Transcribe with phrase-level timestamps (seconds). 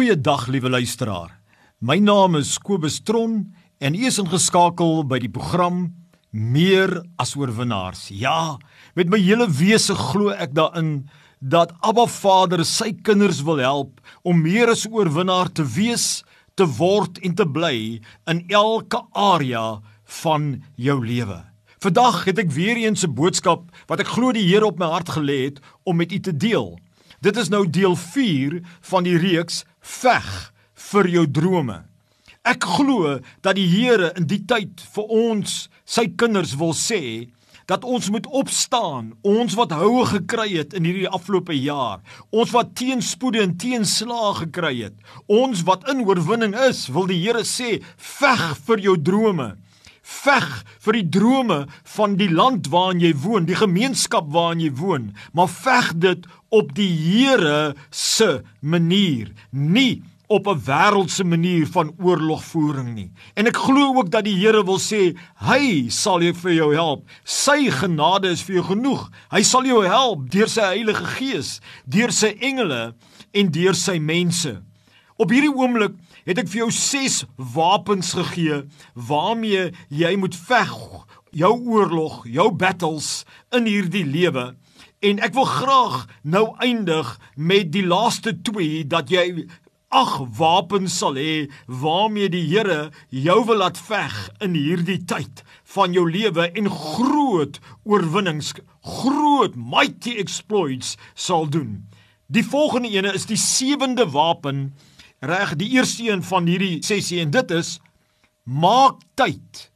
[0.00, 1.34] Goeiedag liewe luisteraar.
[1.84, 3.34] My naam is Kobus Tron
[3.84, 5.90] en u is ingeskakel by die program
[6.32, 8.06] Meer as oorwinnaars.
[8.08, 8.56] Ja,
[8.96, 11.10] met my hele wese glo ek daarin
[11.44, 16.24] dat Abba Vader sy kinders wil help om meer as oorwinnaar te wees,
[16.56, 19.82] te word en te bly in elke area
[20.22, 21.42] van jou lewe.
[21.84, 25.12] Vandag het ek weer eens 'n boodskap wat ek glo die Here op my hart
[25.12, 26.80] gelê het om met u te deel.
[27.20, 30.28] Dit is nou deel 4 van die reeks Veg
[30.90, 31.82] vir jou drome.
[32.48, 37.28] Ek glo dat die Here in die tyd vir ons, sy kinders wil sê
[37.68, 42.00] dat ons moet opstaan, ons wat houe gekry het in hierdie afgelope jaar,
[42.32, 44.96] ons wat teenspoede en teenslae gekry het,
[45.28, 49.52] ons wat in oorwinning is, wil die Here sê, veg vir jou drome.
[50.10, 50.46] Veg
[50.84, 51.58] vir die drome
[51.94, 56.72] van die land waarin jy woon, die gemeenskap waarin jy woon, maar veg dit op
[56.74, 63.10] die Here se manier, nie op 'n wêreldse manier van oorlogvoering nie.
[63.34, 67.08] En ek glo ook dat die Here wil sê, hy sal jou vir jou help.
[67.24, 69.10] Sy genade is vir jou genoeg.
[69.30, 72.94] Hy sal jou help deur sy Heilige Gees, deur sy engele
[73.32, 74.62] en deur sy mense.
[75.20, 77.16] Op hierdie oomblik het ek vir jou 6
[77.52, 78.62] wapens gegee
[78.96, 80.72] waarmee jy moet veg
[81.36, 84.54] jou oorlog, jou battles in hierdie lewe.
[85.04, 89.44] En ek wil graag nou eindig met die laaste 2 dat jy
[89.92, 95.44] ag wapens sal hê waarmee die Here jou wil laat veg in hierdie tyd
[95.76, 101.82] van jou lewe en groot oorwinnings, groot mighty exploits sal doen.
[102.30, 104.70] Die volgende ene is die sewende wapen
[105.20, 107.76] reg die eerste een van hierdie sessie en dit is
[108.48, 109.66] maak tyd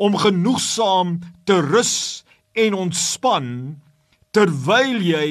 [0.00, 2.24] om genoegsaam te rus
[2.56, 3.48] en ontspan
[4.34, 5.26] terwyl jy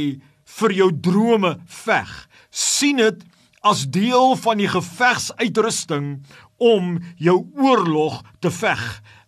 [0.60, 2.12] vir jou drome veg.
[2.54, 3.24] Sien dit
[3.66, 6.20] as deel van die gevegsuitrusting
[6.62, 8.84] om jou oorlog te veg.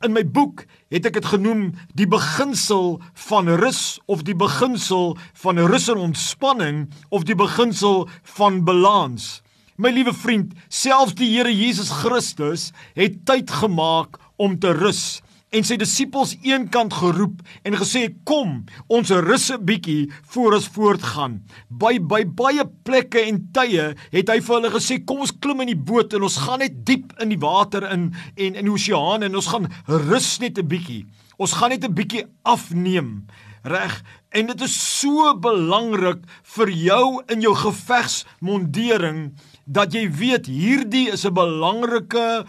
[0.06, 5.60] In my boek het ek dit genoem die beginsel van rus of die beginsel van
[5.72, 8.06] rus en ontspanning of die beginsel
[8.38, 9.42] van balans
[9.76, 15.18] My liewe vriend, selfs die Here Jesus Christus het tyd gemaak om te rus
[15.52, 21.44] en sy disippels eenkant geroep en gesê kom ons rus 'n bietjie voor ons voortgaan.
[21.68, 25.76] By by baie plekke en tye het hy vir hulle gesê kom ons klim in
[25.76, 29.24] die boot en ons gaan net diep in die water in en in die oseaan
[29.24, 31.06] en ons gaan rus net 'n bietjie.
[31.38, 33.28] Ons gaan net 'n bietjie afneem.
[33.64, 39.34] Reg en dit is so belangrik vir jou in jou gevegsmondering
[39.66, 42.46] dat jy weet hierdie is 'n belangrike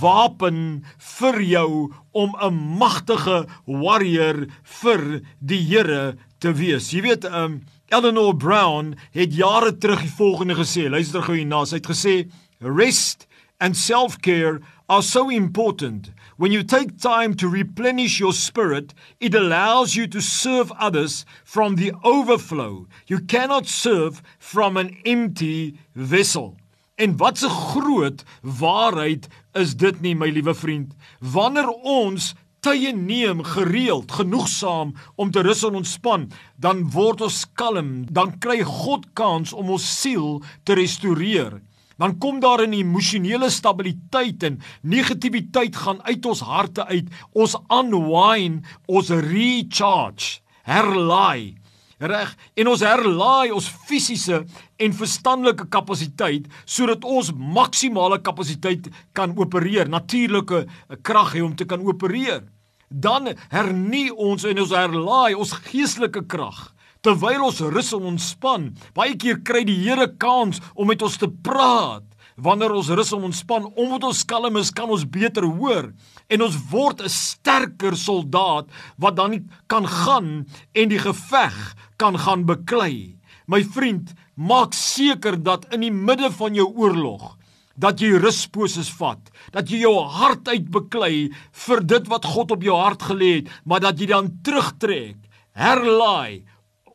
[0.00, 6.90] wapen vir jou om 'n magtige warrior vir die Here te wees.
[6.90, 10.88] Jy weet, um Eleanor Brown het jare terug die volgende gesê.
[10.88, 11.64] Luister gou hierna.
[11.64, 12.30] Sy het gesê
[12.60, 13.26] rest
[13.60, 16.10] and self-care are so important.
[16.36, 21.76] When you take time to replenish your spirit, it allows you to serve others from
[21.76, 22.86] the overflow.
[23.06, 26.56] You cannot serve from an empty vessel.
[26.96, 30.94] En wat 'n groot waarheid is dit nie, my liewe vriend?
[31.18, 38.06] Wanneer ons tye neem gereeld, genoegsaam om te rus en ontspan, dan word ons kalm,
[38.12, 41.60] dan kry God kans om ons siel te restoreer
[41.96, 47.08] dan kom daar 'n emosionele stabiliteit en negativiteit gaan uit ons harte uit.
[47.32, 51.54] Ons unwind, ons recharge, herlaai.
[51.98, 54.44] Reg, en ons herlaai ons fisiese
[54.76, 60.66] en verstandelike kapasiteit sodat ons maksimale kapasiteit kan opereer, natuurlike
[61.02, 62.42] krag hê om te kan opereer.
[62.88, 66.73] Dan hernie ons en ons herlaai ons geestelike krag
[67.04, 68.72] terwyl ons rus en ontspan.
[68.96, 72.06] Baie keer kry die Here kans om met ons te praat.
[72.34, 75.92] Wanneer ons rus en ontspan, omdat ons kalm is, kan ons beter hoor
[76.32, 78.66] en ons word 'n sterker soldaat
[78.98, 83.16] wat dan kan gaan en die geveg kan gaan beklei.
[83.46, 87.36] My vriend, maak seker dat in die midde van jou oorlog
[87.76, 89.20] dat jy rusposes vat,
[89.52, 91.30] dat jy jou hart uitbeklei
[91.66, 95.16] vir dit wat God op jou hart gelê het, maar dat jy dan terugtrek,
[95.58, 96.44] herlaai,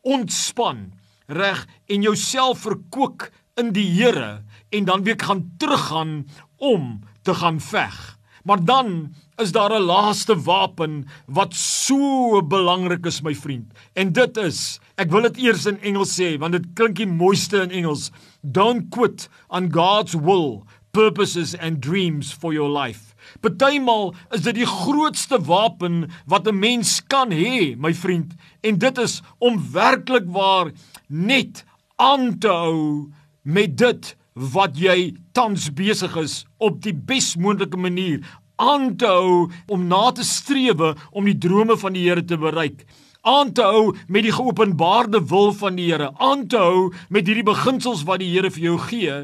[0.09, 0.89] ontspan
[1.29, 3.27] reg en jouself verkoop
[3.59, 4.41] in die Here
[4.73, 6.27] en dan weer gaan teruggaan
[6.57, 8.17] om te gaan veg.
[8.43, 13.73] Maar dan is daar 'n laaste wapen wat so belangrik is my vriend.
[13.93, 17.61] En dit is, ek wil dit eers in Engels sê want dit klink die mooiste
[17.61, 18.11] in Engels.
[18.41, 23.08] Don't quit on God's will, purposes and dreams for your life.
[23.41, 28.97] Partymal is dit die grootste wapen wat 'n mens kan hê, my vriend, en dit
[28.97, 30.71] is om werklik waar
[31.07, 31.65] net
[31.97, 33.11] aan te hou
[33.43, 38.23] met dit wat jy tans besig is op die besmoontlike manier
[38.59, 42.85] aan te hou om na te strewe om die drome van die Here te bereik.
[43.27, 47.47] Aan te hou met die geopenbaarde wil van die Here aan te hou met hierdie
[47.47, 49.21] beginsels wat die Here vir jou gee.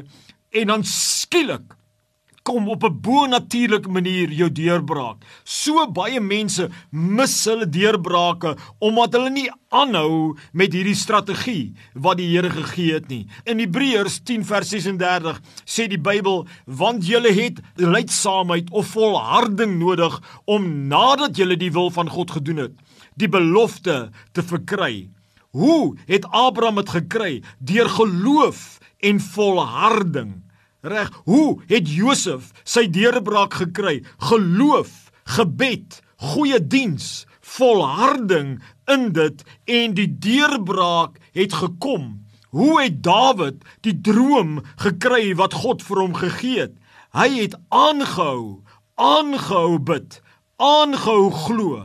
[0.56, 1.76] En dan skielik
[2.46, 5.24] kom op 'n bo-natuurlike manier jou deurbraak.
[5.44, 12.28] So baie mense mis hulle deurbrake omdat hulle nie aanhou met hierdie strategie wat die
[12.30, 13.26] Here gegee het nie.
[13.44, 20.22] In Hebreërs 10 vers 36 sê die Bybel: "Want julle het leidsaamheid of volharding nodig
[20.44, 22.72] om nadat julle die wil van God gedoen het,
[23.16, 25.10] die belofte te verkry."
[25.50, 27.42] Hoe het Abraham dit gekry?
[27.58, 30.45] Deur geloof en volharding.
[30.86, 34.04] Reg, hoe het Josef sy deurbraak gekry?
[34.28, 38.60] Geloof, gebed, goeie diens, volharding
[38.94, 42.22] in dit en die deurbraak het gekom.
[42.54, 46.78] Hoe het Dawid die droom gekry wat God vir hom gegee het?
[47.16, 48.62] Hy het aangehou,
[48.94, 50.20] aangehou bid,
[50.62, 51.82] aangehou glo,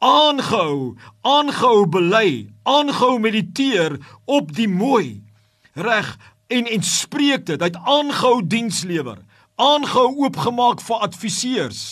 [0.00, 5.20] aangehou, aangehou bely, aangehou mediteer op die mooi.
[5.76, 6.16] Reg,
[6.50, 7.60] en en spreek dit.
[7.60, 9.20] Hy het aangehou diens lewer,
[9.60, 11.82] aangehou oopgemaak vir adviseurs,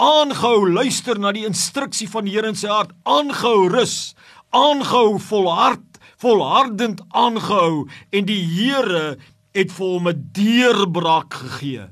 [0.00, 4.14] aangehou luister na die instruksie van die Here in sy hart, aangehou rus,
[4.54, 9.16] aangehou volhard, volhardend aangehou en die Here
[9.54, 11.90] het vir hom 'n deurbraak gegee.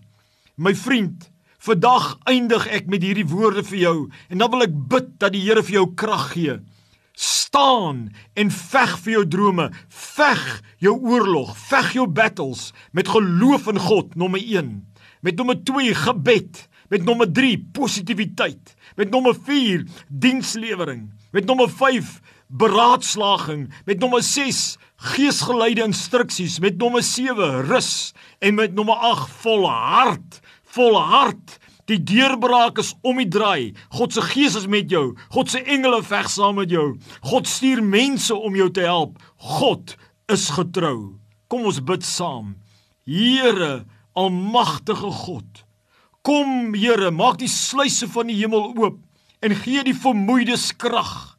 [0.57, 5.19] My vriend, vandag eindig ek met hierdie woorde vir jou en dan wil ek bid
[5.19, 6.61] dat die Here vir jou krag gee
[7.53, 10.45] staan en veg vir jou drome, veg
[10.81, 14.71] jou oorlog, veg jou battles met geloof in God nommer 1,
[15.21, 22.15] met nommer 2 gebed, met nommer 3 positiwiteit, met nommer 4 dienslewering, met nommer 5
[22.49, 24.63] beraadslaging, met nommer 6
[25.13, 28.13] geesgeleide instruksies, met nommer 7 rus.
[28.41, 31.59] En met nommer 8 volhard, volhard
[31.93, 33.75] Die deurbraak is om die draai.
[33.93, 35.13] God se gees is met jou.
[35.35, 36.95] God se engele veg saam met jou.
[37.29, 39.19] God stuur mense om jou te help.
[39.59, 39.93] God
[40.33, 41.19] is getrou.
[41.53, 42.55] Kom ons bid saam.
[43.05, 43.85] Here,
[44.17, 45.65] almagtige God.
[46.25, 49.01] Kom Here, maak die sluise van die hemel oop
[49.43, 51.37] en gee die vermoeides krag.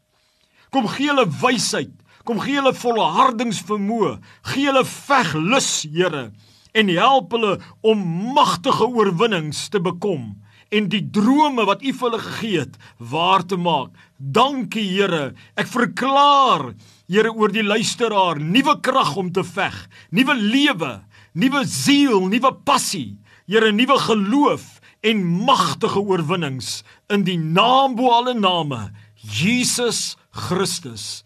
[0.76, 1.94] Kom gee hulle wysheid.
[2.28, 4.18] Kom gee hulle volhardingsvermoë.
[4.52, 6.28] Gee hulle veglus, Here
[6.74, 8.00] en help hulle om
[8.34, 10.34] magtige oorwinnings te bekom
[10.74, 13.94] en die drome wat U vir hulle gegee het waar te maak.
[14.18, 15.34] Dankie Here.
[15.60, 16.72] Ek verklaar
[17.12, 19.76] Here oor die luisteraar nuwe krag om te veg,
[20.16, 20.94] nuwe lewe,
[21.38, 23.20] nuwe siel, nuwe passie.
[23.46, 26.82] Here nuwe geloof en magtige oorwinnings
[27.12, 28.88] in die naam bo alle name
[29.20, 31.24] Jesus Christus.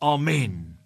[0.00, 0.79] Amen.